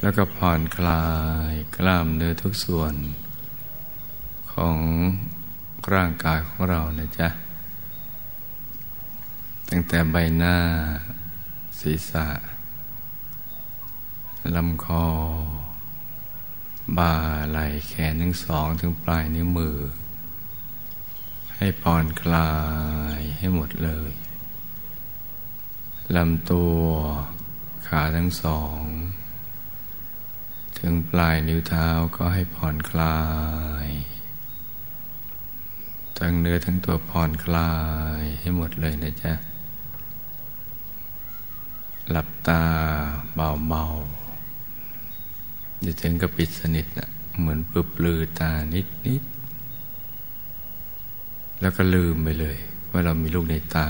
[0.00, 1.04] แล้วก็ผ่อนคลา
[1.50, 2.94] ยกล้ามเนื้อทุกส่วน
[4.52, 4.76] ของ
[5.94, 7.28] ร่างกายของเรานะจ๊ะ
[9.68, 10.58] ตั้งแต่ใบหน้า
[11.80, 12.28] ศีรษะ
[14.56, 15.06] ลำคอ
[16.98, 17.14] บ่า
[17.50, 19.78] ไหล่แขนทั้งสองถึงปลายนิ้วมือ
[21.56, 22.52] ให้ผ่อนคลา
[23.18, 24.12] ยให้หมดเลย
[26.16, 26.80] ลำตัว
[27.86, 28.80] ขาทั้งสอง
[30.84, 33.18] ถึงปลายนิ้วเท้าก็ให้ผ่อนคลา
[33.86, 33.88] ย
[36.18, 37.72] ทั้งเนื้อทั้งตัวผ่อนคลา
[38.20, 39.32] ยให้หมดเลยนะจ๊ะ
[42.10, 42.62] หลับตา
[43.34, 47.08] เบาๆอย่าถึงกับปิดสนิทนะ
[47.38, 49.22] เหมือนปลือปลือตานิดนิด
[51.60, 52.56] แล้วก็ลืมไปเลย
[52.90, 53.88] ว่าเรามีลูกในตา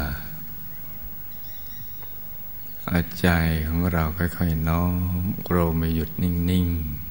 [2.89, 3.29] อาใจ
[3.67, 4.85] ของเราค่อยๆน้อ
[5.21, 7.11] มโรไม่หยุดนิ่งๆ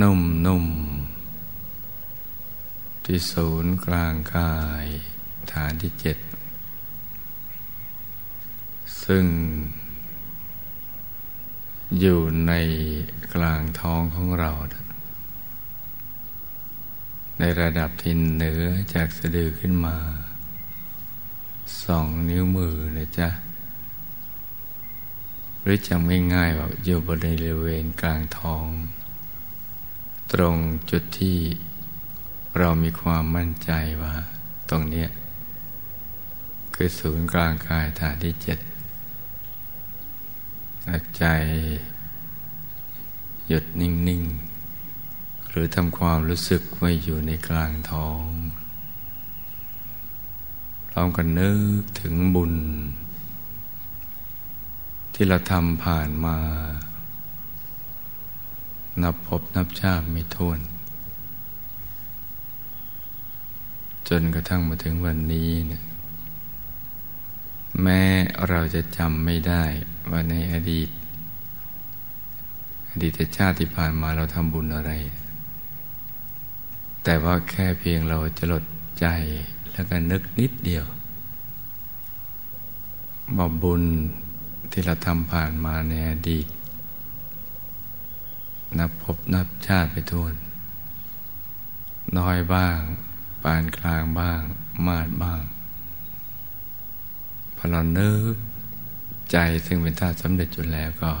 [0.00, 4.86] นุ่มๆ ที่ศูนย์กลางกาย
[5.52, 6.18] ฐานที่เจ็ด
[9.04, 9.24] ซึ่ง
[12.00, 12.52] อยู่ใน
[13.34, 14.50] กลางท้องของเรา
[17.38, 18.62] ในระดับที่เหนือ
[18.94, 19.96] จากสะดือขึ้นมา
[21.84, 23.28] สองนิ้วมือนะจ๊ะ
[25.62, 28.66] หรือจำง่ายๆว่าอยู่บริเวณกลางท้อง
[30.32, 30.56] ตรง
[30.90, 31.38] จุดที่
[32.58, 33.70] เรามีความมั่นใจ
[34.02, 34.14] ว่า
[34.70, 35.06] ตรงนี้
[36.74, 38.58] คือศูนย์กลางกายฐานที่เจ็ด
[41.18, 41.24] ใจ
[43.48, 44.22] หยุดนิ่ง
[44.88, 48.24] ๆ หรือทำความรู้สึกไว้อยู่ในกลางท้อง
[50.96, 51.50] พร้อมกันนึ
[51.80, 52.54] กถึงบุญ
[55.14, 56.36] ที่เราทำผ่านมา
[59.02, 60.60] นับพบนับชาติไม่ท้วน
[64.08, 65.82] จนกระทั่งมาถึงวันนี้เนี่ย
[67.82, 68.02] แม้
[68.48, 69.64] เราจะจำไม่ได้
[70.10, 70.88] ว่าในอดีต
[72.90, 74.92] อดีตชาติที่ผ่านมาเราทำบุญอะไร
[77.04, 78.64] แต่ว่าแค่เพียงเราจะลด
[79.00, 79.08] ใจ
[79.74, 80.86] แล้วก็นึกนิดเดียว
[83.36, 83.82] บอกบุญ
[84.70, 86.46] ที่เราทำผ่านมาในอดีต
[88.78, 90.34] นับพบนับชาติไปทุน
[92.18, 92.78] น้อยบ้าง
[93.42, 94.40] ปานกลางบ้าง
[94.86, 95.42] มาดบ้าง
[97.56, 98.34] พอเราเนึก
[99.30, 99.36] ใจ
[99.66, 101.12] ซึ่งเป็นธาตุสำเร็จจุดแล้วก็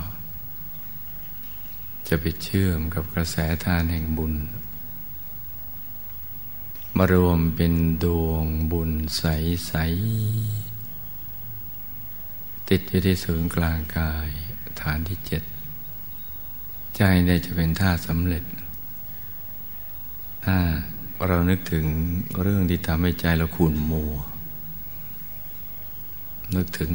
[2.08, 4.34] จะไปเชื่อมกับกระแสทานแห่งบุญ
[6.96, 7.72] มารวมเป็น
[8.04, 9.72] ดวงบุญใส
[11.00, 14.28] ๆ ติดอยู่ที่ศูนย์กลางกาย
[14.80, 15.42] ฐานที่เจ็ด
[16.96, 18.44] ใจเนี่ยจะเป็นท่าสำเร็จ
[20.44, 20.56] ถ้า
[21.26, 21.86] เรานึกถึง
[22.42, 24.12] เรื่องที่ทำให้ใจเราขุ่นมัว
[26.54, 26.92] นึกถึง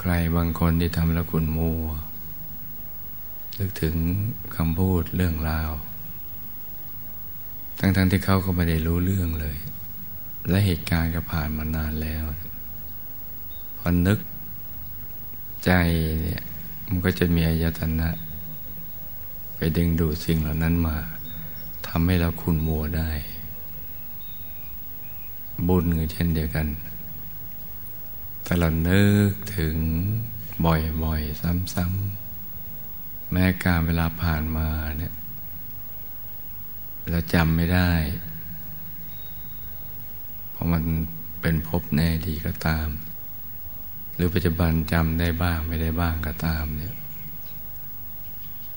[0.00, 1.84] ใครบางคนที่ทำเราขุ่นมัว
[3.58, 3.96] นึกถึง
[4.56, 5.70] คำพูดเรื่องราว
[7.78, 9.56] ทั้งๆทที่เขาก็ไม่ได้รู้เรื่องเลย
[10.48, 12.24] และเหตุการณ์ก็ผ่านมานานแล้ว
[13.78, 14.18] พอนึก
[15.64, 15.72] ใจ
[16.22, 16.42] เนี่ย
[16.88, 18.08] มันก็จะมีอายตนะ
[19.56, 20.96] ไปดึงดูดสิ่งเหล่านั้นมา
[21.86, 23.10] ทำให้เราคุณมัวได้
[25.68, 26.66] บุญก็เช่นเดียวกัน
[28.42, 29.76] แต่เรานึกถึง
[30.64, 31.40] บ่อยๆ
[31.74, 34.68] ซ้ำๆแม้การเวลาผ่านมา
[34.98, 35.12] เนี่ย
[37.10, 37.92] เราจำไม่ได้
[40.50, 40.82] เพราะมัน
[41.40, 42.88] เป็นภพแน่ดีก็ตาม
[44.14, 46.96] หรือปัจจุบันจำได้บ้างไม่ได้บ้างก็ตามเนี่ย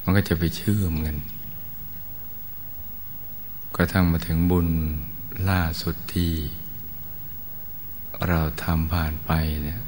[0.03, 1.17] มันก็จะไปเชื่อมกัน
[3.75, 4.67] กระทั่งมาถึงบุญ
[5.49, 6.33] ล่าสุดที่
[8.27, 9.31] เราทำผ่านไป
[9.63, 9.81] เนี่ย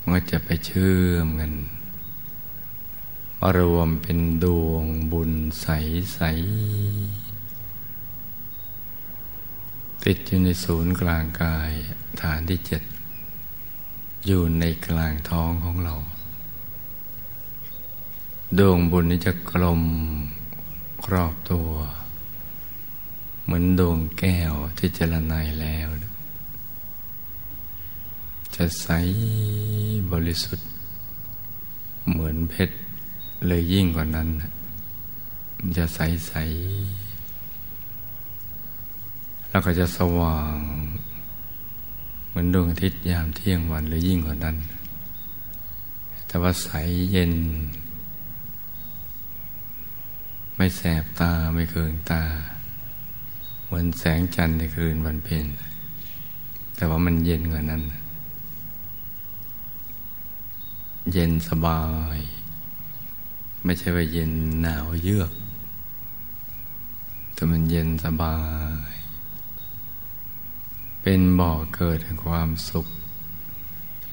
[0.00, 1.52] มันก็จะไปเชื่อมกัน
[3.56, 5.66] รวมเป็นดวงบุญใส
[6.14, 6.20] ใส
[10.04, 11.72] ติดอยู่ในศูนย์กลางกาย
[12.20, 12.82] ฐานที่เจ็ด
[14.26, 15.94] อยู่ในกลางท้องของเรา
[18.58, 19.82] ดวงบุญนี้จะกลม
[21.04, 21.70] ครอบตัว
[23.44, 25.88] เหมือนดวงแก้วที่เจรนายแล้ว
[28.54, 28.88] จะใส
[30.12, 30.68] บริสุทธิ์
[32.10, 32.76] เหมือนเพชร
[33.46, 34.28] เลยยิ่งกว่านั้น
[35.58, 36.34] มันจะใสใส
[39.50, 40.56] แล้วก็จะสว่าง
[42.28, 44.56] เหมือนดวงอาทิตย์ยามเที่ยงวันหรือยิ่งกว่านั้น
[46.26, 46.70] แต่ว่าใส
[47.12, 47.32] เย็น
[50.56, 52.22] ไม่แสบตาไม่เคืองตา
[53.64, 55.46] เหมือนแสงจันทร์ในคืนวันเพ็ญ
[56.76, 57.82] แต่ว่ามันเย็นกว่านั้น
[61.12, 61.82] เย็นสบา
[62.18, 62.18] ย
[63.64, 65.32] ไม่ใช่ว่าเย็นหนาวเยือก
[67.34, 68.36] แต่มันเย็นสบา
[68.90, 68.94] ย
[71.02, 72.86] เป็นบ่อเกิดแห่งความสุข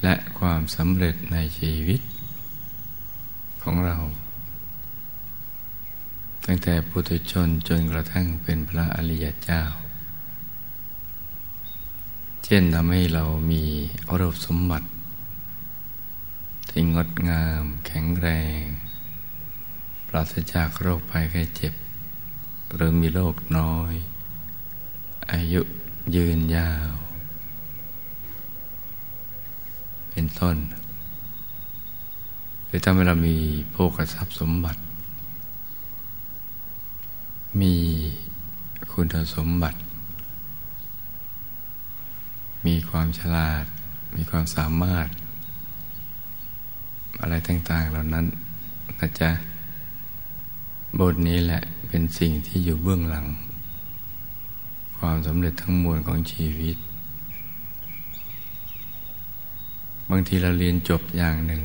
[0.02, 2.00] และความสำเร็จในชีวิต
[3.62, 3.96] ของเรา
[6.44, 9.62] ตั้งแต่ปุถุชนจนกระทั่งเป็นพระอริยเจ้า
[12.44, 13.64] เช่นทำให้เรามี
[14.08, 14.88] อรบสมบัติ
[16.68, 18.28] ที่งดงามแข็งแร
[18.60, 18.62] ง
[20.08, 21.74] ปราศจากโรคภัยไข้เจ็บ
[22.74, 23.94] หรือมีโรคน้อย
[25.32, 25.60] อายุ
[26.16, 26.92] ยืนยาว
[30.10, 30.56] เป็นต้น
[32.66, 33.36] หรือถ้าเรามี
[33.72, 34.80] โภคทรัพย์สมบัติ
[37.60, 37.74] มี
[38.92, 39.78] คุณสมบัติ
[42.66, 43.64] มีความฉลาด
[44.16, 45.08] มีความสามารถ
[47.20, 48.26] อะไรต่าง ๆ เหล่านั้น
[48.98, 49.30] นะจ๊ะ
[50.96, 53.26] บทนี้แหละเป็นสิ่งที่อยู่เบื้องหลัง
[54.98, 56.76] ความสำเร็จทั้งมวลของชีวิต
[60.10, 61.62] บางทีเราเรียนจบอย่างหนึ่ง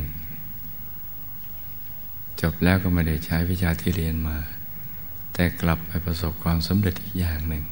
[2.40, 4.36] จบแล้วก็ไม่ได้ใช้วิชาที่เรียนมา
[5.32, 7.64] แต่กลับไปประสบความสำเร็จอีกอย่างหนึ่ง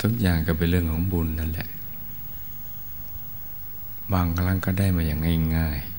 [0.00, 1.68] ทุกอย่างก็เป็นเรื่องของบุญนั่นแหละ
[4.12, 5.20] บางครั้งก็ได้มาอย่าง
[5.56, 5.97] ง่ายๆ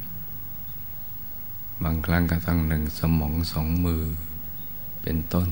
[1.84, 4.04] บางครั้งก็ต้องหนึ่งสมองสองมือ
[5.02, 5.50] เป็นต้น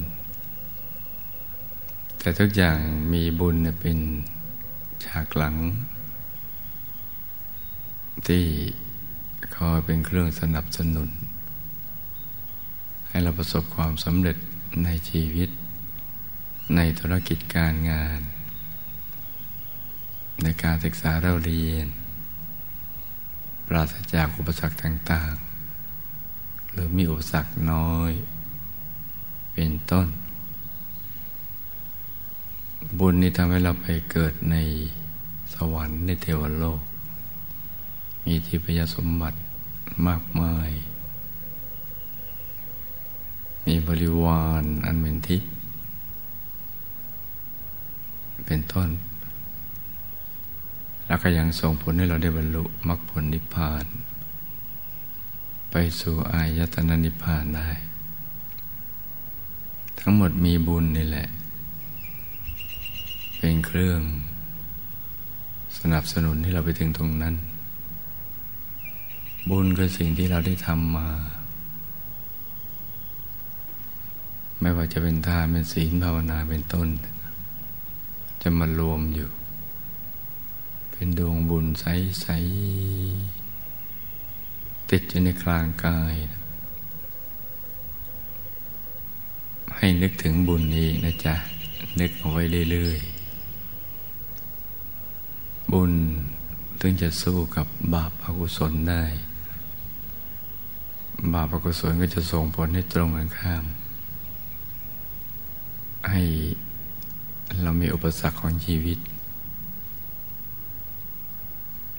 [2.19, 2.79] แต่ทุกอย่าง
[3.13, 3.99] มีบุญเป็น
[5.05, 5.55] ฉากหลัง
[8.27, 8.45] ที่
[9.55, 11.09] คอยเป็นเครื่องสนับสนุน
[13.07, 14.37] ให้เราประสบความสำเร็จ
[14.83, 15.49] ในชีวิต
[16.75, 18.19] ในธุรกิจการงาน
[20.43, 21.87] ในการศึกษาเราเรียน
[23.67, 25.33] ปราศจากอุปสรรคต่าง
[26.77, 28.11] หรือมีอุปสรรคน้อย
[29.53, 30.07] เป็นต้น
[32.97, 34.55] บุญนี้ทำให้เราไปเกิดใน
[35.53, 36.81] สวรรค์ในเทวโลก
[38.25, 39.37] มีทิพยสมบัติ
[40.07, 40.69] มากมาย
[43.65, 45.49] มีบริวารอันเป็นทิพย์
[48.45, 48.89] เป็นต้น
[51.05, 53.85] แล้วก็ยังส่งผลให้เราได้บรรลุมรรคผลนิพพาน
[55.71, 57.69] ไปสู่อายตนะนิพพานได้
[59.99, 61.27] ทั้งหมดมีบุญนี่แหละ
[63.37, 64.01] เป็นเครื่อง
[65.79, 67.35] สนับสนุนให้เราไปถึงตรงนั้น
[69.49, 71.07] บุญคือสิ่งที่เราได้ทำมา
[74.59, 76.87] ไม่ว่าจะเป็นทานเป็นศีลภาวนาเป็นต้น
[78.41, 79.29] จะมารวมอยู่
[80.91, 83.36] เป็นดวงบุญใสๆ
[84.91, 86.13] ติดอยู่ในกลางกาย
[89.77, 91.35] ให้นึกถึงบุญนี้นะจ๊ะ
[91.99, 95.91] นึกเอาไว้เรื่อยๆ บุญ
[96.79, 99.03] ถึงจะสู้กับบาปอกุศลได้
[101.33, 103.65] บาปอกุศลก็จะส่งผลให้ตรงกันข้าม
[106.11, 106.21] ให้
[107.61, 108.99] เรามีอุปสรรคของชีวิต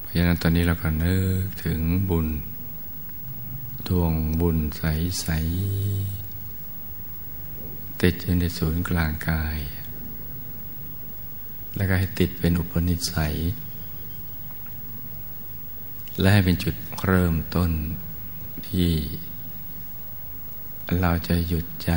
[0.01, 1.79] เพราะฉะนั้นตอนนี้เราก็นึกถึง
[2.11, 2.27] บุญ
[3.89, 5.27] ดวงบุญใส
[7.25, 9.59] ๆ ติดอยู่ในศูนย์กลางกาย
[11.77, 13.37] แล้วก็ให้ติดเป็นอุปนิสัย
[16.21, 16.75] และให้เป็นจุด
[17.07, 17.71] เริ่มต้น
[18.69, 18.91] ที่
[21.01, 21.93] เราจะหยุดใจ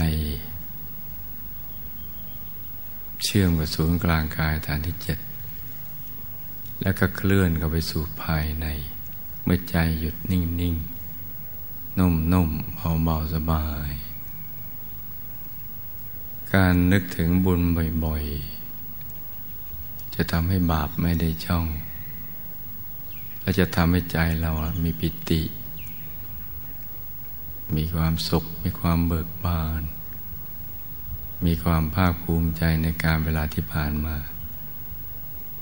[3.23, 5.19] เชื่อมกับศูนย์กลางกายฐานที่เจ็ด
[6.81, 8.67] แล้วก็เคลื่อนเข้าไปสู่ภายใน
[9.43, 10.75] เมื่อใจหยุดนิ่งนิ่ง
[11.99, 13.91] นุ่มนุ่มเบาเบาสบาย
[16.53, 17.61] การนึกถึงบุญ
[18.05, 21.65] บ่อยๆ จะทำให้บาปไม่ได้ช่อง
[23.41, 24.51] และจะทำให้ใจเรา
[24.83, 25.41] มีปิติ
[27.75, 29.81] มีความสุข มีความเบิกบาน
[31.45, 34.15] มีความภาคภูมิใจในการเวลาที่ผ่านมา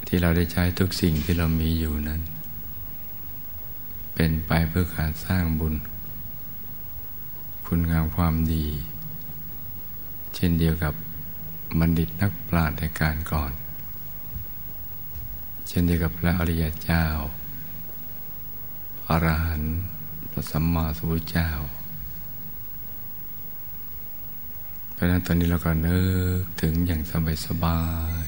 [0.07, 2.21] ที่เราได้ใช้ทุกสิ่งที่เรามีอยู่นั้น
[4.15, 5.73] เป็นไปเพื่อการสร้างบุญ
[7.71, 8.65] คุณงามความดี
[10.35, 10.93] เช่นเดียวกับ
[11.79, 13.51] บัณฑิตนักปราชญ์ในการก่อน
[15.67, 17.05] เช่นเดียวกับพระอริยเจ้า
[19.07, 19.77] อรหันต์
[20.31, 21.49] พระสัมมาสัมพุทธเจ้า
[24.91, 25.99] เพราะนั้นตอนนี้เราก็นึ
[26.39, 27.81] กถึงอย่างสบายสบา
[28.25, 28.27] ย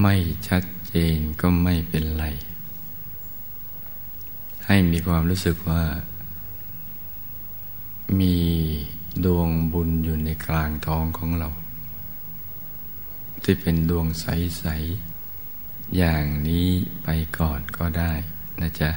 [0.00, 0.14] ไม่
[0.48, 2.24] ชัดเจนก็ไม่เป็นไร
[4.66, 5.82] ให้มีความรู้สึกว่า
[8.18, 8.36] มี
[9.24, 11.48] ดวงบุญอยู่ในกลางท้องของเรา
[13.42, 14.64] ที่เป็นดวงใส
[15.30, 16.68] ๆ อย่างนี้
[17.02, 18.12] ไปก่อนก็ได้
[18.60, 18.90] นะจ๊ะ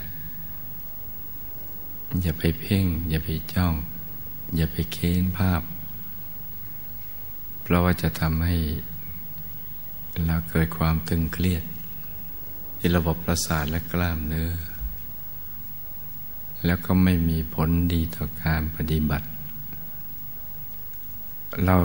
[2.22, 3.74] อย่าไปเพ่ง อย่าไปจ้อง
[4.56, 5.62] อย่าไปเค้นภาพ
[7.62, 8.58] เพราะว่าจะทำให้
[10.26, 11.64] เราเกิดความตึงเครียด
[12.78, 14.52] ที่ระบบประสาทและกล้ามเนื้อ
[16.66, 19.28] แล้วก็ไม่มีผลดีต่อการปฏิบัติ
[21.66, 21.78] เรา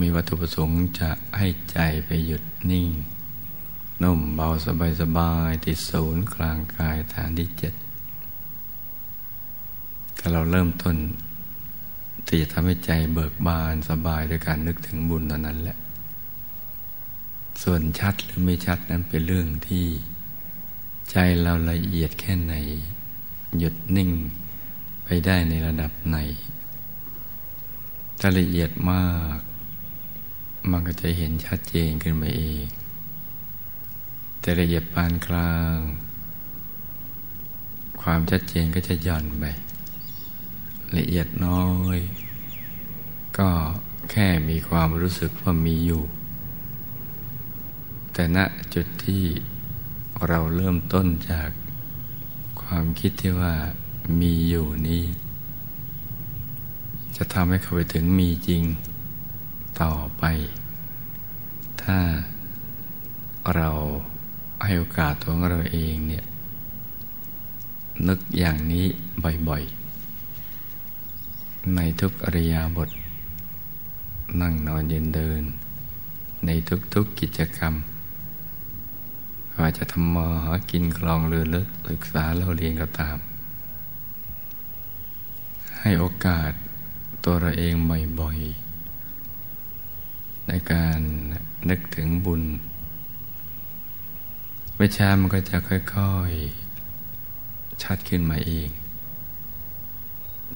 [0.00, 2.88] มีวัตถุประสงค์จะให้ใจไปหยุดนิ่ง
[4.02, 7.74] นุ่มเบาสบายสบายติดศูนย์กลางกายฐานที่เจ็ด
[10.18, 10.96] ถ้าเราเริ่มต้น
[12.26, 15.78] ที่จะทำให้ใจเบิกบานสบายด้วยการนึกถึงบุญตอนนั้นแหละ
[17.62, 19.86] ส่วนชัดหรือไม่ชัดนั้นเป็นเรื่องที่
[21.10, 22.54] ใจเราละเอียดแค่ไหน
[23.58, 24.10] หยุดนิ่ง
[25.04, 26.16] ไปได้ในระดับไหน
[28.18, 29.38] ถ้าละเอียดมาก
[30.70, 32.64] มันก็จะเห็นชัดเจนขึ้นมาเอง
[34.40, 35.76] แต่ละเอียดปานกลาง
[38.02, 39.44] ความชัดเจนก็จะหย่อนไป
[40.96, 41.66] ละเอียดน้อ
[41.96, 41.98] ย
[43.38, 43.48] ก็
[44.10, 46.02] แค่มีความรู้สึกว่ามีอยู่
[48.12, 48.38] แต่ณ
[48.74, 49.24] จุดที่
[50.28, 51.50] เราเริ่มต้นจาก
[52.62, 53.54] ความคิดที่ว่า
[54.20, 55.04] มีอยู่นี้
[57.16, 58.62] จะทำให้เขาไปถึงมีจริง
[59.80, 60.24] ต่อไป
[61.82, 61.98] ถ้า
[63.56, 63.70] เรา
[64.64, 66.24] ให้โอกาสตัวเราเองเนี่ย
[68.08, 68.86] นึกอย่างนี้
[69.48, 72.90] บ่อยๆ ในทุกอริยาบท
[74.40, 75.42] นั่งนอนยืนเดิน
[76.46, 76.50] ใน
[76.94, 77.74] ทุกๆกิจกรรม
[79.60, 83.18] ว่าจะทำมาหากินคลองเรือลึกศึกษาเราเรียนก็ตาม
[85.80, 86.52] ให้โอกาส
[87.24, 87.74] ตัวเราเอง
[88.20, 90.98] บ่อยๆ ในการ
[91.68, 92.42] นึกถึงบุญ
[94.76, 98.68] ไม่ช้ามันก็จะค่อยๆ ชัดขึ้นมาเอง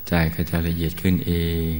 [0.09, 1.33] ใจก็จะละเอียดขึ้นเอ
[1.71, 1.73] ง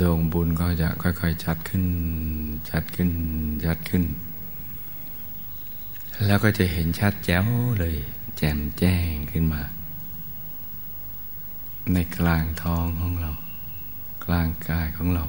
[0.00, 1.84] ดวงบุญก็จะค่อยๆชัดขึ้น
[2.70, 3.10] ชัดขึ้น
[3.64, 4.04] ชัดขึ้น
[6.26, 7.46] แล้วก็จะเห็นชัดแจ๋ว
[7.78, 7.96] เลย
[8.36, 9.62] แจ่มแจ้งขึ้นมา
[11.92, 13.32] ในกลางท้องของเรา
[14.24, 15.24] กลางกายของเรา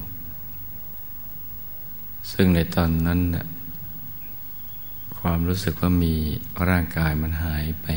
[2.32, 3.44] ซึ่งในตอนนั้นน่
[5.20, 6.16] ความรู้สึกว่ามี
[6.70, 7.88] ร่างกายมันหายไป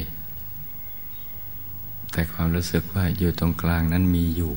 [2.10, 4.52] แต่ความรู้สึกว่าอยู่ตรงกลางนั้นมีอยู่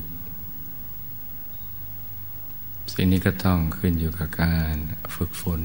[2.93, 4.75] สิ่งนี้ก็ต้องขึ้นอยู่กับการ
[5.15, 5.61] ฝึกฝน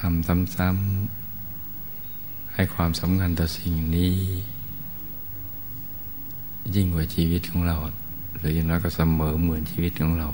[0.00, 0.26] ทำ
[0.56, 4.14] ซ้ำๆให้ความสำคัญต่อสิ่งนี้
[6.74, 7.76] ยิ่งกว่าชีวิตของเรา
[8.38, 10.28] หรืออย่างน้อยก็เสมอเหมือนชีวิตของเรา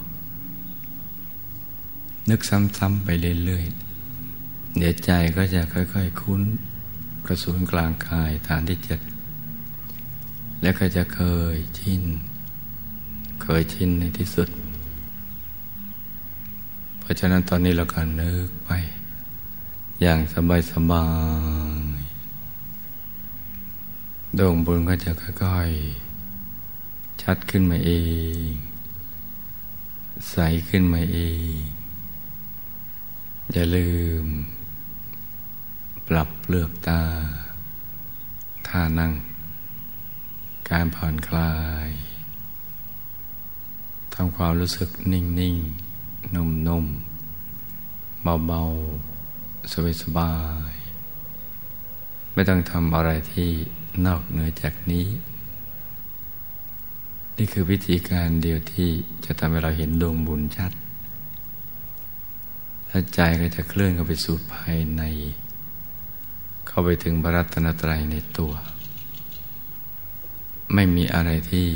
[2.31, 3.09] นึกซ้ำๆไป
[3.45, 6.43] เรื่อยๆเดี๋ยวใจก็จะค่อยๆคุ้น
[7.27, 9.01] กระสุนกลางกายฐานที่เจ็ด
[10.63, 11.21] แล้วก็จะเค
[11.55, 12.03] ยชิน
[13.43, 14.49] เคยชินในที่สุด
[17.01, 18.71] เพราะฉะนั้นตอนนี้เราก็นึกไป
[20.03, 21.07] อย่างสบายสบา
[21.89, 22.01] ย
[24.39, 27.93] ดวงบุญก็จะค่อยๆ ชัดขึ้นมาเอ
[28.47, 28.51] ง
[30.31, 30.37] ใส
[30.69, 31.19] ขึ้นมาเอ
[31.59, 31.61] ง
[33.53, 34.25] อย่าลืม
[36.09, 37.03] ปรับเปลือกตา
[38.67, 39.13] ท่านั่ง
[40.71, 41.55] การผ่อนคลา
[41.89, 41.91] ย
[44.15, 45.57] ทำความรู้สึกนิ่งนิ่ง
[46.35, 46.87] นุ่มนุ่ม
[48.23, 48.63] เบาเบา
[49.73, 50.33] สบายสบา
[50.73, 50.75] ย
[52.33, 53.49] ไม่ต้องทำอะไรที่
[54.07, 55.07] นอกเหนือจากนี้
[57.37, 58.89] นี่คือวิธีการเดียวที่
[59.25, 60.73] จะทำให้เราเห็นดวงบุญชัด
[62.89, 65.03] และใจก็จะเคลื่อนเข้าไปสู่ภายใน
[66.67, 68.53] เข้าไปถึงพระรัตนตรัยในตัว
[70.75, 71.69] ไม่มีอะไรที่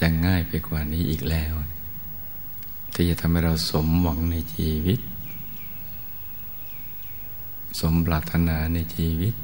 [0.00, 1.52] จะง่ายไปกว่านี้อีกแล้ว
[2.94, 5.00] ที่จะทำให้เราสมหวังในชีวิต
[7.80, 9.34] สมปรารถนาในชีวิต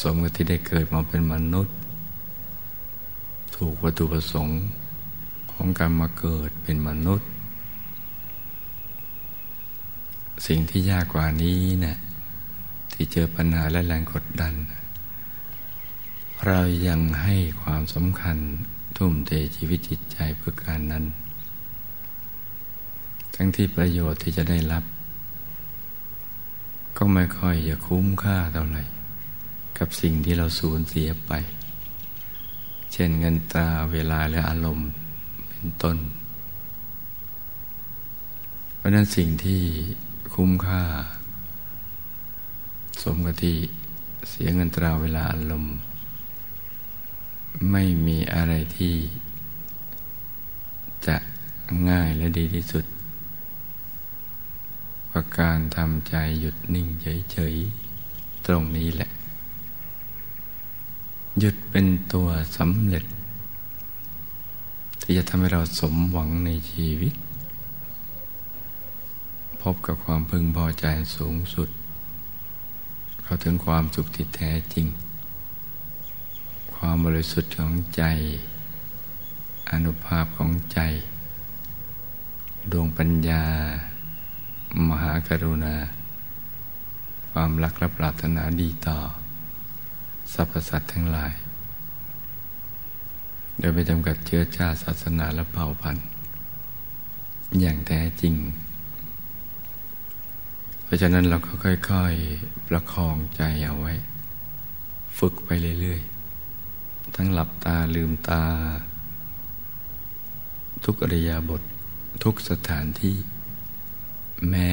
[0.00, 1.76] สมกับที่ได้เกิดมาเป็นมนุษย์
[3.56, 4.56] ถูกวัตถุประสงค์
[5.52, 7.28] ของการมาเกิดเป็นมนุษย์
[10.46, 11.96] สิ่งที่ยากกว่านี้เนะี่ย
[12.92, 14.54] ที่เจอปัญหาและแรงกดดัน
[16.46, 18.38] เรายังให้ความสำคัญ
[18.96, 21.04] ทุ่มเทชีวิตจิตใจเพื่อการนั้น
[23.34, 24.84] ทั้งที่ประโยชน์ที่จะได้รับ
[26.96, 28.82] ก็ไม่ค่อยจะคุ้มค่าเท่าไหร่
[29.78, 31.32] กับสิ่งที่เราสูญเสียไป
[32.92, 34.88] เช่นเงินตราเวลาและอารมณ์
[35.48, 35.98] เป็นต้น
[38.76, 39.62] เพราะนั้นสิ่งที่
[40.34, 40.82] คุ้มค่า
[43.02, 43.56] สมกับที่
[44.30, 45.74] เสียเงินตราเวลาอารมณ์
[47.70, 48.94] ไม่มีอะไรที่
[51.06, 51.16] จะ
[51.88, 52.84] ง่ายและดีที่สุด
[55.18, 56.88] กับการทำใจหยุดนิ่ง
[57.32, 59.10] เฉยๆ ตรงนี้แหละ
[61.38, 63.04] หยุดเป็นตัวสำเร็จ
[65.02, 67.14] ที่จะทำให้เราสมหวังในชีวิต
[69.62, 71.68] พบกับความพึงพอใจสูงสุด
[73.22, 74.86] เข้าถึงความสุขที่แท้จริง
[76.74, 78.02] ความบริสุทธิ์ของใจ
[79.70, 80.80] อนุภาพของใจ
[82.70, 83.44] ดวงปัญญา
[84.88, 85.74] มหากรุณา
[87.32, 88.98] ความรักและปรารถนาดีต่อ
[90.32, 91.32] สรรพสัตว์ทั้งหลาย
[93.58, 96.06] โดยไม่จำกัดเชื้อชาติศาสนาและเผ่าพันธุ์
[97.60, 98.34] อย่างแท้จริง
[100.82, 103.92] เพราะฉะนั้นเราก็ค่อยๆ ประคองใจเอาไว้
[105.18, 108.44] ฝึกไปเรื่อยๆ ทั้งหลับตาลืมตา
[110.84, 111.62] ทุกอริยาบท
[112.24, 113.16] ทุกสถานที่
[114.48, 114.70] แม้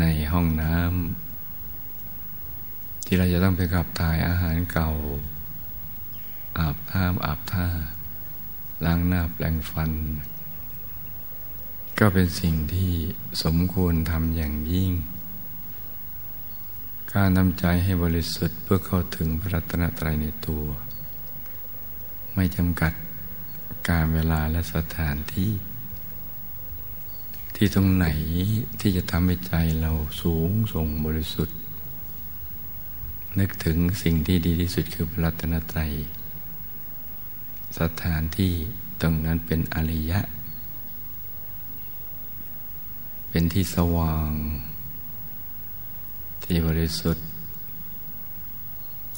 [0.00, 4.90] ในห้องน้ำที่เราจะต้องไปขับถ่ายอาหารเก่า
[6.58, 7.68] อาบน้ำอาบท่า
[8.84, 9.90] ล้างหน้าแปลงฟัน
[11.98, 12.92] ก็เป็นสิ่งที่
[13.44, 14.92] สมควรทำอย่างยิ่ง
[17.14, 20.64] การนำใจให้บริสุทธิ์เพื่อเข้าถึงพระรัตนตรัยในตัว
[22.34, 22.92] ไม่จำกัด
[23.88, 25.52] การเวลาและสถานที่
[27.64, 28.06] ที่ตรงไหน
[28.80, 31.56] ที่จะทำให้ใจเราสูงส่งบริสุทธิ์
[33.38, 35.92] นึกถึงสิ่งที่ดีที่สุดคือพระรัตนตรัย
[37.78, 38.52] สถานที่
[39.00, 40.20] ตรงนั้นเป็นอริยะ
[43.28, 44.30] เป็นที่สว่าง
[46.44, 47.26] ที่บริสุทธิ์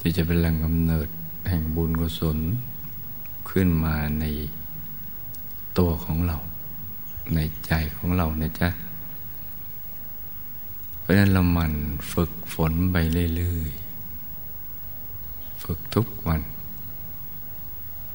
[0.01, 1.09] ที่จะเป็นแหล่งกำเนิด
[1.49, 2.39] แห่งบุญกุศล
[3.51, 4.25] ขึ้นมาใน
[5.79, 6.39] ตัวของเรา
[7.35, 8.69] ในใจของเรานะจ๊ะ
[11.01, 11.73] เพราะฉะนั้นเรามัน
[12.13, 12.97] ฝึกฝนไป
[13.37, 16.43] เรื่อยๆ ฝึกทุกวัน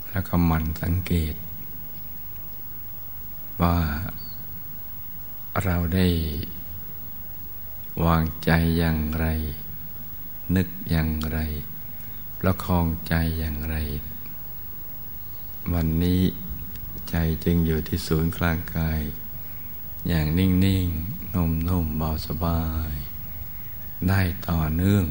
[0.10, 1.36] แล้วก็มันสังเกต
[3.62, 3.78] ว่า
[5.64, 6.08] เราได้
[8.06, 9.28] วางใจอย่างไร
[10.56, 11.40] นึกอย่างไร
[12.40, 13.76] ประคองใจอย่างไร
[15.74, 16.22] วันนี้
[17.10, 19.02] ใจจึงอยู่ที่ศูนย์กลางกาย
[20.08, 20.50] อย่างนิ่
[20.86, 22.94] งๆนุ่มๆเบาสบาย
[24.08, 25.06] ได้ต่อเนื่อง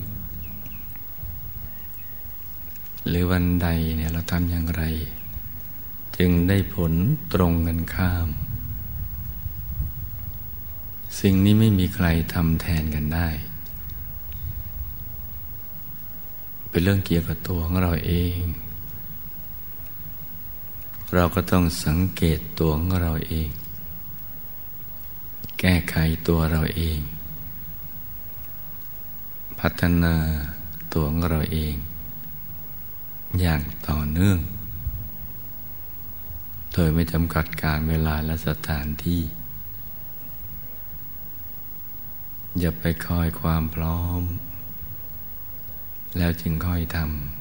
[3.08, 4.82] หรือวันใดเนี่ยเราทำอย่างไร
[6.18, 6.92] จึงได้ผล
[7.34, 8.28] ตรงกันข้าม
[11.20, 13.28] สิ่งนี้ไม่มีใครทำแทนกันได้
[16.70, 18.38] เป็นเรื่องเกี่ยวกับตัวของเราเอง
[21.14, 23.48] เราก็ต้องสังเกตตัวของเราเอง
[25.58, 25.96] แก้ไข
[26.28, 26.98] ตัวเราเอง
[29.60, 30.14] พัฒนา
[30.92, 31.74] ตัวของเราเอง
[33.40, 34.38] อย่างต่อเนื่อง
[36.72, 39.22] โดยไม่จำกัดการเวลาและสถานที่
[42.58, 44.22] อย่าไปคอยความพร้อม
[46.16, 47.38] แล้วจึงค่อยทำ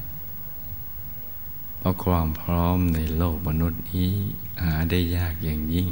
[1.78, 4.10] เพราะความพร้อมในโลกมนุษย์นี้
[4.62, 5.88] หาได้ยากอย่างยิ่ง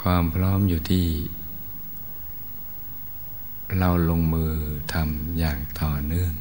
[0.00, 1.06] ความพร้อมอยู่ที่
[3.78, 4.52] เราลงมือ
[4.92, 6.32] ทำอย่างต่อเนื่อง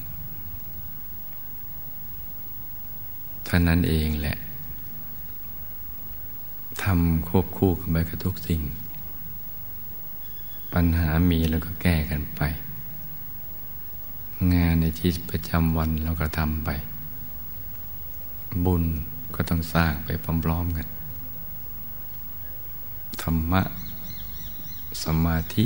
[3.46, 4.38] เท่านั้นเองแหละ
[6.84, 8.62] ทำควบคู่กันไปกับทุกสิ่ง
[10.74, 12.42] ปัญหามีแล้วก็แก้กันไป
[14.54, 16.70] งานในชีวิตประจำวันเราก็ทำไป
[18.66, 18.84] บุญ
[19.36, 20.10] ก็ต้องสร้างไป
[20.46, 20.88] พร้อมๆกัน
[23.22, 23.62] ธรรมะ
[25.04, 25.66] สมาธิ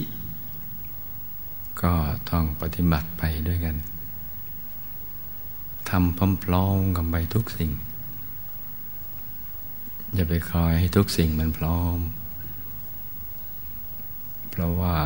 [1.81, 1.93] ก็
[2.29, 3.75] ต้องปฏิบัติไปด้วยกัน
[5.89, 7.71] ทำพร้อมๆกันไปทุกสิ่ง
[10.13, 11.97] อย่าไปคอยให้ทุกสิ่งมันพร้อม
[14.49, 14.97] เพราะว่า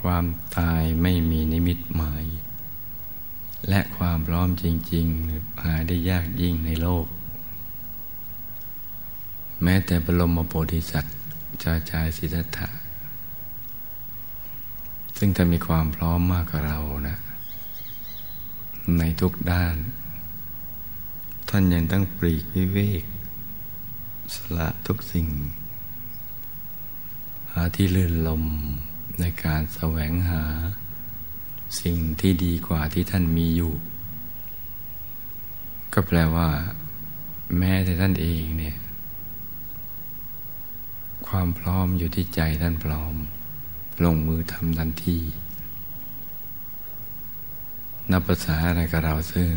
[0.00, 0.24] ความ
[0.56, 2.24] ตายไม่มีนิมิตหมาย
[3.68, 7.06] และความพร้อมจริง ๆ หาได้ยากยิ่งในโลก
[9.62, 11.16] แม้แต่บรมโพธิสัตว์
[11.62, 12.68] จาจายสิทธัตถะ
[15.18, 17.18] ซึ่งจะมีความพร้อมมากกว่าเรานะ
[18.98, 19.74] ในทุกด้าน
[21.48, 23.04] ท่านยังต้องปรีกวิเวก
[24.34, 25.28] สละทุกสิ่ง
[27.52, 28.44] หาที่ลื่นลม
[29.20, 30.42] ในการแสวงหา
[31.78, 33.72] สิ่งที่ดีกว่าที่ท่านมีอยู่
[35.92, 36.48] ก็แปลว่า
[37.58, 38.76] แม้แต่ท่านเองเนี่ย
[41.28, 43.14] ความพร้อมอยู่ที่ใจท่านพร้อม
[44.04, 45.18] ลงมือทำทันที
[48.10, 49.50] นับภาษาอะไรกับเราซึ่ง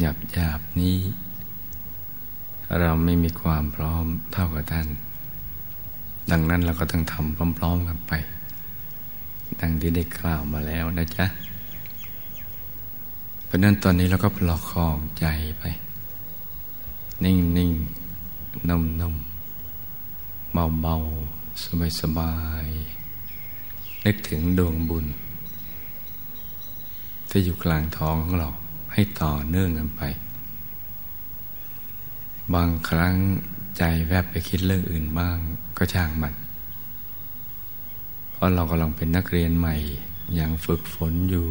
[0.00, 0.98] หยาบหยาบนี้
[2.80, 4.88] เราไม่มีความพร้อมเท่ากับท่าน
[6.30, 8.12] ดังนั้นเราก็ต้องทำพร้อม ๆกันไป
[9.60, 11.26] ดังที่ได้กล่าวมาแล้วนะจ๊ะ
[13.52, 15.26] ราะนั้นตอนนี้เราก็ปลอกคองใจ
[15.58, 15.64] ไป
[17.24, 17.72] นิ่งนิ่ง
[18.68, 19.14] นุ่มนุ่ม
[20.52, 20.96] เบาเบา
[21.62, 22.34] สบายสบา
[22.64, 22.66] ย
[24.04, 25.06] นึกถึงดวงบุญ
[27.28, 28.50] ที่อยู่กลางท้องของเรา
[28.92, 30.02] ให้ต่อเนื่องกันไป
[32.54, 33.14] บางครั้ง
[33.78, 35.36] ใจแวบไปคิดเรื่องอื่นบ้าง
[35.76, 36.34] ก็ช่างมัน
[38.30, 39.74] เพราะเรากำลังเป็นนักเรียนใหม่
[40.34, 41.48] อย่างฝึกฝนอยู่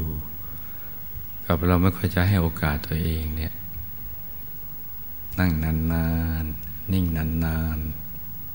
[1.52, 3.54] กับเราไม่ค่อยจะให้โอกาสตัวเองเนี่ย
[5.40, 6.08] นั่งนา
[6.44, 7.78] นๆ นิ่งนาน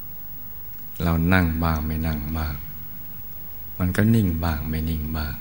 [0.06, 2.54] ๆ เรานั่งบ้างไม่นั่งบ้าง
[3.78, 5.35] มันก็นิ่งบ้างไม่นิ่งบ้าง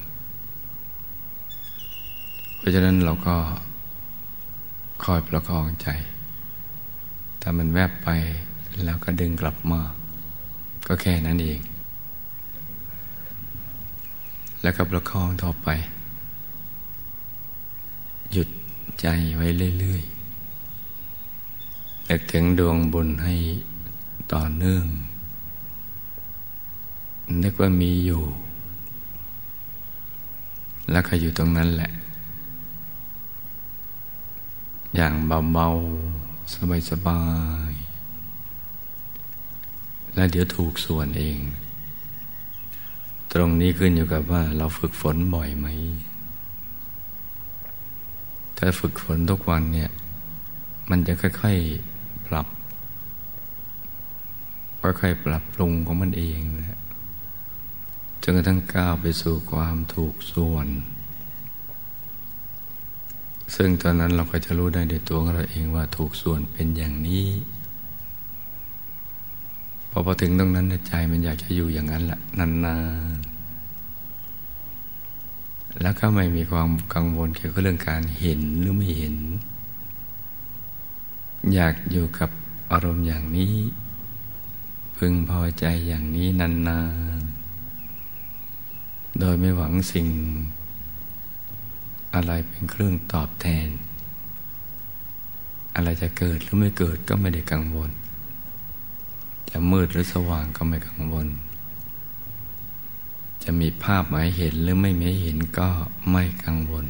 [2.57, 3.35] เพราะฉะนั้นเราก็
[5.03, 5.87] คอยประคองใจ
[7.41, 8.09] ถ้ามันแวบไป
[8.83, 9.81] แล้วก็ดึงกลับมา
[10.87, 11.59] ก็แค่นั้นเอง
[14.61, 15.69] แล้วก็ประคองต่อไป
[18.31, 18.49] หยุด
[19.01, 19.47] ใจไว้
[19.79, 23.35] เรื่อยๆนึกถึงดวงบุญให้
[24.33, 24.85] ต่อเนื่อง
[27.43, 28.23] นึกว่ามีอยู่
[30.91, 31.91] แล้วก็อยู่ตรงนั้นแหละ
[34.95, 35.13] อย่าง
[35.53, 37.23] เบาๆ สบา
[37.71, 41.39] ยๆ แล้วเดี๋ยวถูกส่วนเอง
[43.31, 45.67] ตรงนี้ขึ้นอยู่กับว่าเราฝึกฝนบ่อยไหม
[48.67, 49.89] ถ้าฝึกฝนทุกวันเนี่ย
[50.89, 52.47] มันจะค่อยๆปรับ
[54.81, 56.79] ค่อยๆปรับปรุงของมันเองนะ
[58.21, 60.67] จนกระทั่งก้าวไปสู่ความถูกส่วน
[63.55, 67.27] ซึ่งตอนนั้นเราก็จะรู้ได้ในตัวของเราเองว่าถูกส่วนเป็นอย่างนี้
[69.89, 72.77] พอพอถึงตรงนั้นใจมันอยากจะอยู่อย่างนั้นแหละนา
[73.17, 73.34] นๆ
[75.81, 79.15] แล้วก็ไม่มีความกังวลเกี่ยวกับเรื่องการเห็นหรือไม่เห็น
[81.53, 82.29] อยากอยู่กับ
[82.71, 83.55] อารมณ์อย่างนี้
[84.97, 86.81] พึงพอใจอย่างนี้นา
[87.19, 90.07] นๆ โดยไม่หวังสิ่ง
[92.15, 93.69] อะไรเป็นเครื่องตอบแทน
[95.75, 97.91] อะไรจะเกิดหรือไม่เกิดก็ไม่ได้กังวล
[99.49, 101.27] จะมืดหรือสว่างก็ไม่กังวล
[103.45, 105.69] จะมีภาพหมายเห็นหรือไม่ม่เห็นก็
[106.11, 106.85] ไม่กังวล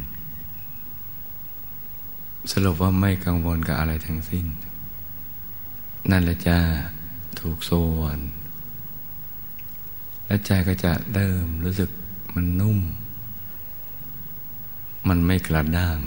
[2.52, 4.46] สรุปว่าไม่กังวลกับอะไรทั้งสิ้น
[6.10, 6.56] นั่นแหละจะ
[7.40, 8.18] ถูกส่วน
[10.26, 11.90] และใจก็จะเริ่มรู้สึก
[12.34, 12.78] มันนุ่ม
[15.08, 15.98] มันไม่กระด้าง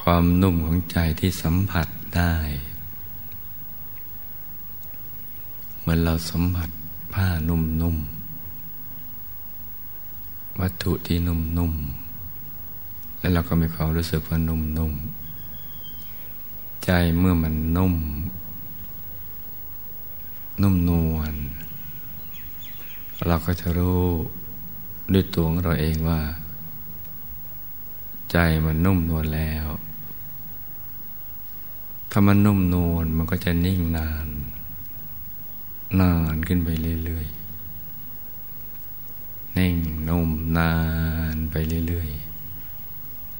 [0.00, 2.34] ความนุ่มของใจที่สัมผัสได้
[5.78, 6.68] เหมือนเราสัมผัส
[7.12, 8.22] ผ้านุ่มๆ
[10.60, 17.94] วัตถุที่นุ่มๆ แล้วเราก็มีความรู้สึกว่านุ่มๆ ใจเมื่อมันนุ่ม
[20.62, 21.34] นุ่มนวล
[23.26, 24.02] เราก็จะรู้
[25.12, 26.20] ด้วยตัวของเราเองว่า
[28.30, 29.66] ใจมันนุ่มนวลแล้ว
[32.10, 34.28] ถ้ามันนุ่มนวลมันก็จะนิ่งนาน
[36.00, 36.68] นานขึ้นไป
[37.04, 39.76] เรื่อยๆนิ่ง
[40.08, 40.72] นุ่มนา
[41.34, 41.56] นไป
[41.88, 42.10] เรื่อย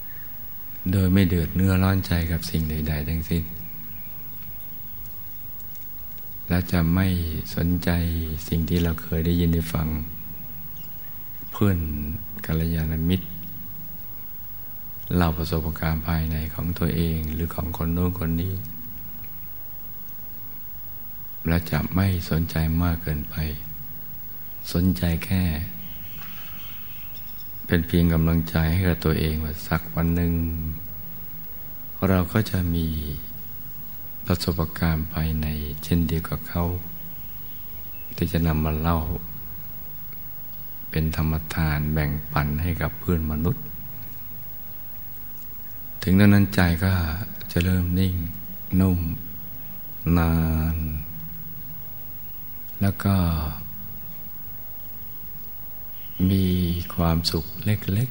[0.05, 3.45] ๆ โดยไม่เดือดเนื้อร้อนใจกับสิ่งใด ๆ ทั้งสิ้น
[6.49, 7.07] และจะไม่
[7.55, 7.91] สนใจ
[8.49, 9.89] สิ่งที่เราเคยได้ยินได้ฟัง
[11.53, 11.79] เพื่อน
[12.47, 13.27] กัลยาณมิตร
[15.17, 18.53] เล่าประสบการณ์ภายในของตัวเองหรือของคนโน้นคนนี้
[21.47, 23.37] และจะไม่สนใจมากเกินไป
[24.73, 25.45] สนใจแค่
[27.67, 30.33] เป็นเพียงกำลังใจให้กับตัวเองว่าสักวันหนึ่ง
[32.09, 32.87] เราก็จะมี
[34.27, 35.47] ประสบการณ์ภายใน
[35.85, 36.65] เช่นเดียวกับเขา
[38.17, 38.99] ที่จะนำมาเล่า
[40.91, 43.65] เป็นธรรมทานแบ่งปันให้กับเพื่อนมนุษย์
[46.03, 46.93] ถึงตอนนั้นใจก็
[47.53, 48.15] จะเริ่มนิ่ง
[48.81, 49.01] นุ่ม
[50.19, 50.33] นา
[50.75, 50.77] น
[52.83, 53.15] แล้วก็
[56.31, 56.45] มี
[56.95, 58.09] ความสุขเล็ก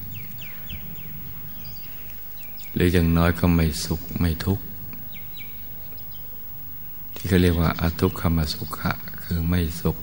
[1.95, 4.65] ๆ หรืออย่างน้อยก็ไม่สุขไม่ทุกข์
[7.15, 8.91] ที่เขาเรียกว่าอาทุกขมสุขะ
[9.23, 9.97] คือไม่สุข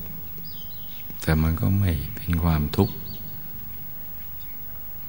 [1.22, 2.94] แต่มันก็ไม่เป็นความทุกข์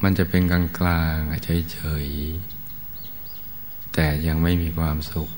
[0.02, 1.18] มันจะเป็นกลางกลาง
[1.72, 5.30] เฉยๆแต่ยังไม่มีความสุข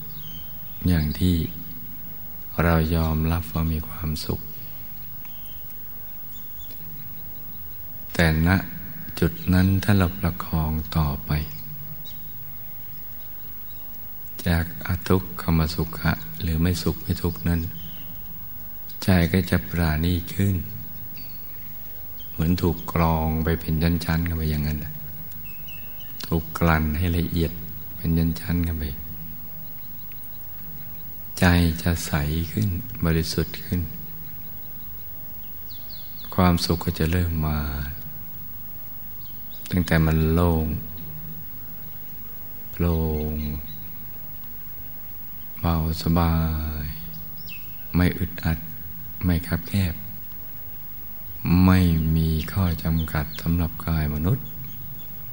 [0.87, 1.35] อย่างที่
[2.63, 4.39] เรายอมรับว่ามีความสุข
[8.13, 8.49] แต่ณ
[9.19, 11.31] จุดนั้นถ้าเราประคองต่อไป
[14.47, 16.11] จากอทุกขมสุขะ
[16.41, 17.61] หรือไม่สุขไม่ทุกข์นั้น
[19.03, 20.55] ใจก็จะปราณีขึ้น
[22.31, 23.73] เหมือนถูกกรองไปเป็น
[24.05, 24.79] ชั้นๆกันไปอย่างนั้น
[26.27, 27.51] ถูกกลั่นให้ละเอียด
[27.95, 28.09] เป็น
[28.41, 28.83] ชั้นๆกันไป
[31.45, 31.51] ใจ
[31.83, 32.13] จะใส
[32.51, 32.67] ขึ้น
[33.05, 33.81] บริสุทธิ์ขึ้น
[36.35, 37.59] ความสุขก็จะเริ่มมา
[39.71, 40.65] ตั้งแต่มันโล่ง
[42.71, 42.95] โปร่
[43.33, 43.35] ง
[45.59, 46.33] เบาสบา
[46.83, 46.85] ย
[47.95, 48.59] ไม่อึดอัด
[49.25, 49.93] ไม่คับแคบ
[51.65, 51.79] ไม่
[52.15, 54.45] มีข้อจำกัดสำหรับกายมนุษย์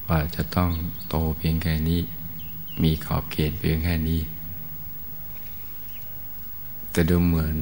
[0.09, 0.71] ว่าจะต้อง
[1.09, 2.01] โตเพียงแค่นี้
[2.83, 4.23] มีขอบเขตเพียงแค่นี้
[6.93, 7.57] แต่ดูเหมือน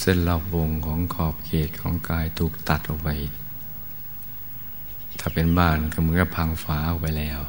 [0.00, 3.08] เส้นรอบวงของขอบเขตของกายถูกตัดออกไป
[5.20, 7.40] ถ้าเป็นบ้านก็เหมือนกับพังฟ้าออกไปแล้ว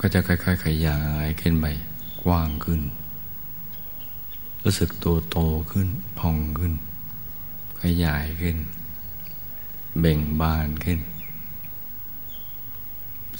[0.00, 1.66] ก็จะค่อยๆ ขยายขึ้นไป
[2.24, 2.80] กว้างขึ้น
[4.62, 5.38] รู้สึกตัวโต
[5.70, 5.88] ขึ้น
[6.18, 6.72] พองขึ้น
[7.82, 8.56] ขยายขึ้น
[10.00, 11.00] เบ่งบานขึ้น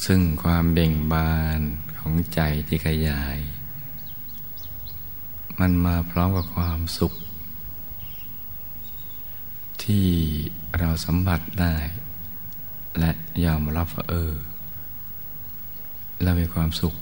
[0.04, 1.60] ซึ่งความเบ่งบาน
[1.98, 3.38] ของใจที่ขยาย
[5.60, 7.12] มันมาพร้อมกับความสุข
[9.82, 10.06] ที่
[10.78, 11.76] เราสัมผัสได้
[12.98, 13.10] และ
[13.44, 14.32] ยอมรับว่าเออ
[16.22, 16.94] เรามีความสุข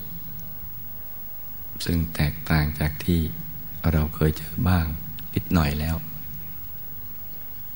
[1.84, 3.20] ซึ่งแตกต่างจากที่
[3.92, 4.86] เราเคยเจอบ้าง
[5.34, 5.96] นิดหน่อยแล้ว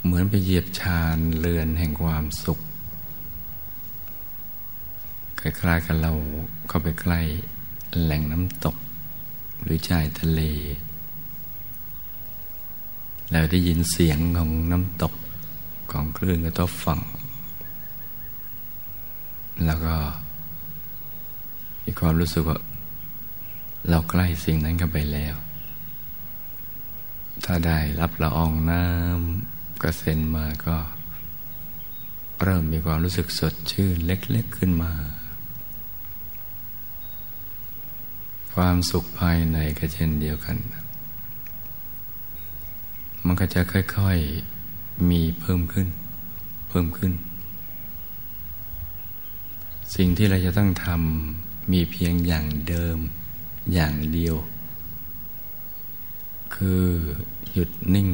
[0.03, 2.59] เหมือนไปเหยียบชานเรือนแห่งความสุข
[5.41, 6.13] คล้ายๆกับเรา
[6.69, 7.21] เข้าไปใกล้
[8.03, 8.77] แหล่งน้ำตก
[9.67, 10.43] หรือชายทะเล
[13.31, 15.15] แล้วได้ยินเสียงของน้ำตก
[15.93, 17.01] ของคลื่นกระทบฝั่ง
[19.65, 19.95] แล้วก็
[21.85, 22.59] มีความรู้สึกว่า
[23.89, 25.35] เราใกล้สิ่งนั้นกันไปแล้ว
[27.45, 30.77] ถ้าได้รับละอองน้ำกระเซ็นมาก็
[32.43, 34.93] เริ่มมีความรู้สึกสดชื่นเล็ก ๆขึ้นมา
[38.61, 40.57] ความสุขภายในก็เช่นเดียวกัน
[43.25, 45.89] มันก็จะค่อยๆมีเพิ่มขึ้น
[46.69, 47.13] เพิ่มขึ้น
[49.95, 52.99] สิ่งที่เราจะต้องทำมีเพียงอย่างเดิม
[53.75, 54.37] อย่างเดียว
[56.55, 56.85] คือ
[57.53, 58.09] หยุดนิ่ง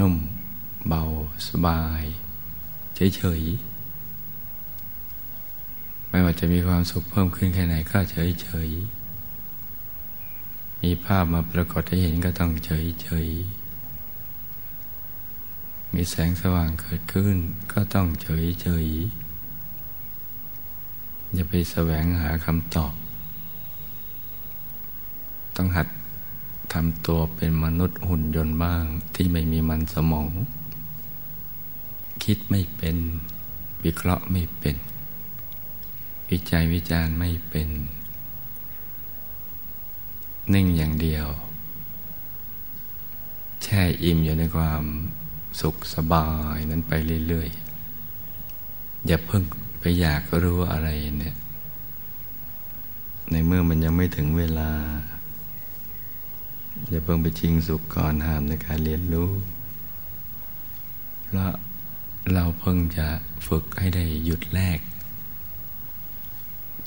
[0.00, 0.14] นุ่ม
[0.88, 1.02] เบา
[1.48, 2.02] สบาย
[2.94, 8.95] เฉยๆไม่ว่าจะมีความสุขเพิ่มขึ้นแค่ไหนก็เฉยๆ
[10.82, 13.28] มีภาพมาปรากฏให้เห็นก็ต้องเฉยเฉย
[15.94, 17.36] มีแสงสว่างเกิดขึ้น
[17.72, 18.86] ก็ต้องเฉยเฉย
[21.34, 22.94] อย่าไปแสวงหาคำตอบ
[25.56, 25.88] ต้องหัด
[26.72, 28.84] ทำตัวเป็นมนุษย์หุ่นยนต์บ้าง
[29.14, 30.28] ที่ไม่มีมันสมอง
[32.24, 32.96] คิดไม่เป็น
[33.84, 34.76] วิเคราะห์ไม่เป็น
[36.30, 37.68] วิจัยวิจารณ์ไม่เป็น
[40.54, 41.26] นิ่งอย่างเดียว
[43.62, 44.82] แช่อิ่มอยู่ในความ
[45.60, 46.92] สุขสบายนั้นไป
[47.28, 49.42] เรื่อยๆ อย่าเพิ่ง
[49.80, 50.88] ไปอยากรู้อะไร
[51.20, 51.36] เนี่ย
[53.30, 54.70] ในเมื่อมันยังไม่ถึงเวลา
[56.88, 59.30] อย่าเพิ่งไปชิงสุขก่อนห้ามในการเรียนรู้
[61.24, 61.52] เพราะ
[62.32, 63.06] เราเพิ่งจะ
[63.46, 64.78] ฝึกให้ได้หยุดแรก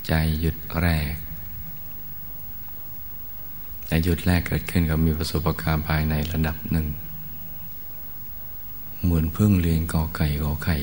[0.06, 1.14] ใจหยุดแรก
[3.90, 6.86] แต่หยุดแรกเกิดขึ้นกับมีประสบการณ์ภายในระดับหนึ่ง
[9.02, 10.76] เหมือนเพิ่งเรียนกอไก่กอไข่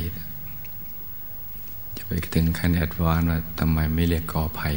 [1.97, 4.69] จะไปถึงขั้นแอดวานว่าทำไมไม่เรียกกอไผ่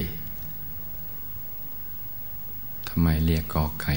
[2.89, 3.95] ทำไมเรียกกอไก่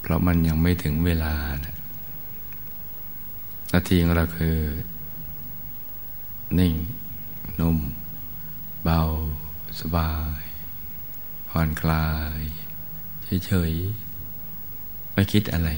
[0.00, 1.34] เพราะมันยังไม่ถึงเวลา
[1.64, 1.74] นะ
[3.72, 4.56] นาทีของเราคือ
[6.58, 6.74] นิ่ง
[7.60, 7.78] นุ่ม
[8.84, 9.00] เบา
[9.80, 10.10] สบา
[10.40, 10.49] ย
[11.50, 12.08] ผ่อนคลา
[12.38, 12.40] ย
[13.46, 15.70] เฉยๆไม่คิดอะไร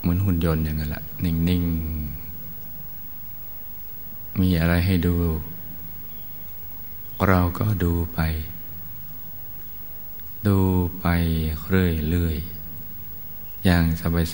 [0.00, 5.14] เหมือนหุ่นยนต์อย่างนั้นแหละนิ่งๆ มีอะไรให้ดู
[7.28, 8.20] เราก็ดูไป
[10.46, 10.58] ดู
[11.00, 11.06] ไป
[11.68, 13.84] เรื่อยๆ อย่าง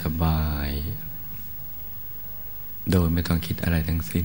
[0.00, 4.24] สบายๆ โดยไม่ต้องคิดอะไรทั้งสิ้น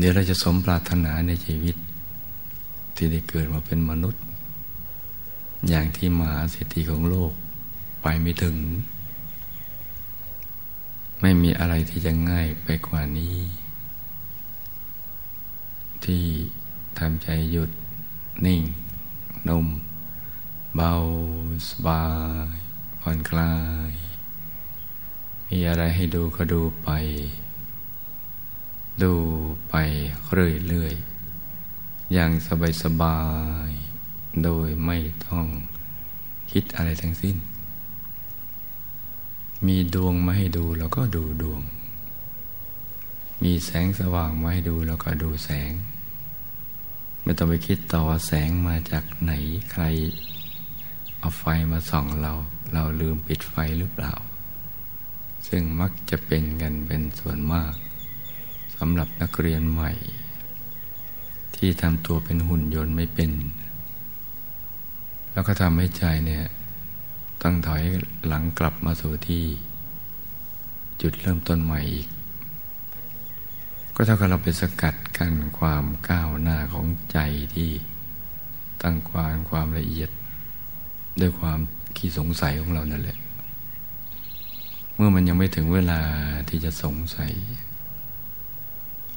[0.00, 1.76] เดี๋ยวเราจะสมปรารถนาในชีวิต
[2.96, 4.22] ที่ได้เกิดมาเป็นมนุษย์
[5.68, 7.32] อย่างที่มหาเศรษฐีของโลก
[8.02, 8.56] ไปไม่ถึง
[11.20, 13.36] ไม่มีอะไรที่จะง่ายไปกว่านี้
[16.04, 16.24] ที่
[16.98, 17.70] ทำใจหยุด
[18.46, 18.62] นิ่ง
[19.48, 19.66] นุ่ม
[20.76, 20.92] เบา
[21.68, 22.04] สบา
[22.52, 22.56] ย
[23.00, 23.54] ผ่อนคลา
[23.90, 23.92] ย
[25.48, 26.90] มีอะไรให้ดูก็ดูไป
[29.02, 29.14] ดู
[29.70, 29.74] ไป
[30.32, 32.30] เรื่อยๆ อย่าง
[32.82, 33.18] สบา
[33.68, 35.46] ยๆ โดยไม่ต้อง
[36.50, 37.36] คิดอะไรทั้งสิ้น
[39.66, 41.62] มีดวงมาให้ดูเราก็ดูดวง
[43.42, 45.70] มีแสงสว่างมาให้ดูเราก็ดูแสง
[47.22, 49.32] ไม่ต้องไปคิดต่อว่าแสงมาจากไหน
[49.70, 49.84] ใคร
[51.18, 52.32] เอาไฟมาส่องเรา
[52.72, 54.14] เราลืมปิดไฟหรือเปล่า
[55.48, 57.74] ซึ่งมักจะเป็นกันเป็นส่วนมาก
[58.82, 59.92] สำหรับนักเรียนใหม่
[61.56, 63.30] ที่ทำตัวเป็นหุ่นยนต์ไม่เป็น
[65.32, 66.44] แล้วก็ทำให้ใจเนี่ย
[67.42, 67.82] ต้องถอย
[68.26, 69.44] หลังกลับมาสู่ที่
[71.02, 72.08] จุดเริ่มต้นใหม่อีก
[73.94, 77.18] ก็เท่ากับเราไปสกัดกั้นความก้าวหน้าของใจ
[77.54, 77.70] ที่
[78.82, 80.10] ตั้งความความละเอียด
[81.20, 81.58] ด้วยความ
[81.96, 83.18] ขี้สงสัยของเรานั่นแหละ
[84.94, 86.00] เมื่อมันยังไม่ถึงเวลา
[86.48, 87.32] ที่จะสงสัย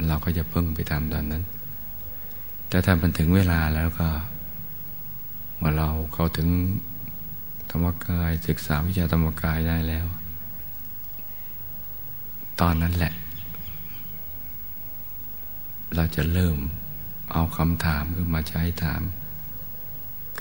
[0.07, 1.43] เราก็จะพึ่งไปตามตอนนั้น
[2.69, 4.07] แต่ถ้ามันถึงเวลาแล้วก็
[5.57, 6.49] เมื่อเราเข้าถึง
[7.69, 10.05] ธรรมกายศึกษาวิชาธรรมกายได้แล้ว
[12.61, 13.13] ตอนนั้นแหละ
[15.95, 16.57] เราจะเริ่ม
[17.33, 19.01] เอาคำถามขึ้นมาใช้ถาม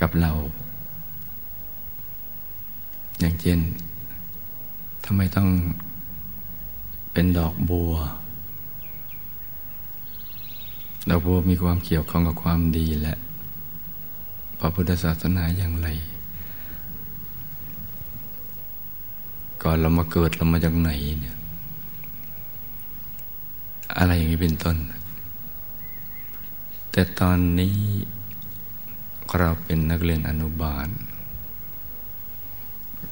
[0.01, 0.31] กับเรา
[3.19, 3.59] อย่างเช่น
[5.05, 5.49] ทำไมต้อง
[7.13, 7.93] เป็นดอกบัว
[11.09, 13.15] ดอกบัวมีความเกี่ยวข้องกับความดีและ
[14.59, 15.87] พระพุทธศาสนาอย่างไร
[19.63, 21.37] ก่อนเรามาเกิดเรามาจากไหนเนี่ย
[23.97, 24.77] อะไรอย่างนี้เป็นต้น
[26.91, 27.77] แต่ตอนนี้
[29.39, 30.87] เราเป็นนักเรียนอนุบาล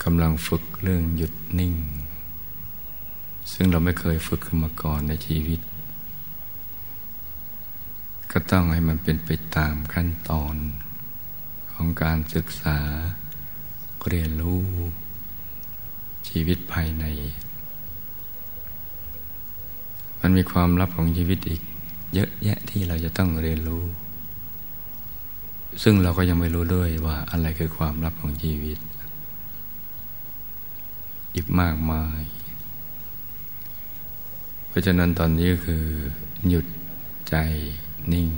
[0.04, 1.73] กำลังฝึกเรื่องหยุดนิ่ง
[3.51, 5.60] ซึ่งเราไม่เคยฝึกขึ้นมาก่อนในชีวิต
[8.31, 10.55] ก็ต้องให้มันเป็นไปตามขั้นตอน
[11.73, 12.77] ของการศึกษา
[14.09, 14.63] เรียนรู้
[16.27, 17.05] ชีวิตภายใน
[20.21, 21.61] มันมีความลับของชีวิตอีก
[22.13, 23.84] เยอะแยะที่เราจะต้องเรียนรู้
[25.84, 28.77] ซึ่งเราก็ยังไม่รู้ด้วยว่าอะไรคือความลับของชีวิต
[31.36, 32.21] อีกมากมาย
[34.67, 35.86] เพราะฉะนั้นตอนนี้คือ
[36.49, 36.65] หยุด
[37.29, 37.36] ใจ
[38.12, 38.30] นิ่ง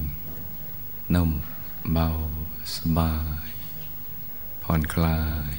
[1.14, 1.32] นุ่ม
[1.94, 2.08] เบา
[2.76, 3.14] สบา
[3.48, 3.52] ย
[4.62, 5.56] ผ่อนคลาย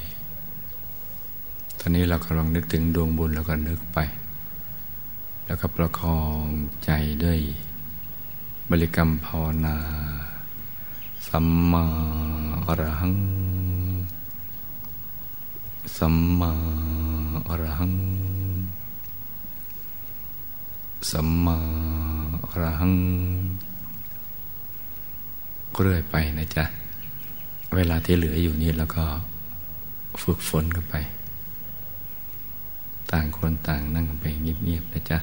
[1.79, 3.97] ตอนนี้เรากำลังนึกถึงดวงบุญแล้วก็นึกไป
[5.45, 6.45] แล้วก็ประคอง
[6.85, 6.91] ใจ
[7.23, 7.39] ด้วย
[8.69, 9.77] บริกรรมภาวนา
[11.27, 11.85] สัมมา
[12.67, 13.15] อรหัง
[15.97, 16.51] สัมมา
[17.47, 17.95] อรหัง
[21.11, 21.57] สัมมา
[22.49, 22.93] อรหัง
[25.81, 26.65] เรื่อยไปนะจ๊ะ
[27.75, 29.03] เวลาที่เหลืออยู่นี้แล้วก็
[30.23, 30.95] ฝึกฝนกันไป
[33.11, 35.17] ต่างคนต่างนั่งไปเงียบๆนะจ๊ะ